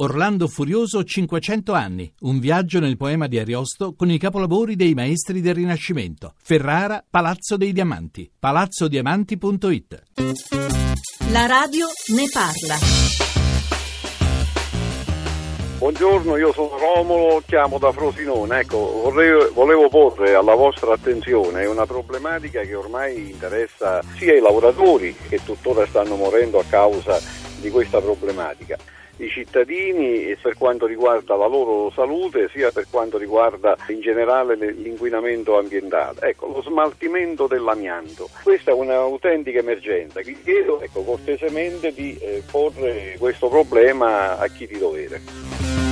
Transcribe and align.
Orlando 0.00 0.46
Furioso 0.46 1.02
500 1.02 1.72
anni, 1.72 2.12
un 2.20 2.38
viaggio 2.38 2.78
nel 2.78 2.96
poema 2.96 3.26
di 3.26 3.36
Ariosto 3.36 3.96
con 3.96 4.08
i 4.08 4.16
capolavori 4.16 4.76
dei 4.76 4.94
maestri 4.94 5.40
del 5.40 5.56
Rinascimento. 5.56 6.34
Ferrara, 6.40 7.04
Palazzo 7.10 7.56
dei 7.56 7.72
Diamanti, 7.72 8.30
palazzodiamanti.it. 8.38 10.02
La 11.32 11.46
radio 11.46 11.86
ne 12.14 12.24
parla. 12.32 12.76
Buongiorno, 15.78 16.36
io 16.36 16.52
sono 16.52 16.78
Romolo, 16.78 17.42
chiamo 17.44 17.78
da 17.78 17.90
Frosinone. 17.90 18.60
Ecco, 18.60 18.78
vorrei, 19.02 19.50
volevo 19.52 19.88
porre 19.88 20.34
alla 20.34 20.54
vostra 20.54 20.92
attenzione 20.92 21.66
una 21.66 21.86
problematica 21.86 22.60
che 22.60 22.74
ormai 22.76 23.30
interessa 23.30 24.00
sia 24.16 24.36
i 24.36 24.40
lavoratori 24.40 25.12
che 25.28 25.40
tuttora 25.44 25.84
stanno 25.86 26.14
morendo 26.14 26.60
a 26.60 26.64
causa 26.68 27.47
di 27.60 27.70
questa 27.70 28.00
problematica 28.00 28.76
i 29.18 29.28
cittadini 29.28 30.36
per 30.40 30.56
quanto 30.56 30.86
riguarda 30.86 31.36
la 31.36 31.46
loro 31.46 31.90
salute 31.90 32.48
sia 32.52 32.70
per 32.70 32.86
quanto 32.90 33.18
riguarda 33.18 33.76
in 33.88 34.00
generale 34.00 34.54
l'inquinamento 34.54 35.58
ambientale. 35.58 36.20
Ecco, 36.20 36.46
lo 36.46 36.62
smaltimento 36.62 37.46
dell'amianto. 37.46 38.28
Questa 38.42 38.70
è 38.70 38.74
un'autentica 38.74 39.58
emergenza. 39.58 40.20
Vi 40.20 40.40
chiedo 40.42 40.80
ecco, 40.80 41.02
cortesemente 41.02 41.92
di 41.92 42.16
eh, 42.20 42.42
porre 42.50 43.16
questo 43.18 43.48
problema 43.48 44.38
a 44.38 44.46
chi 44.48 44.66
di 44.66 44.78
dovere. 44.78 45.87